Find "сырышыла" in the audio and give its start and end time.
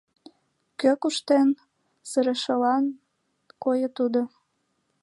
2.09-2.75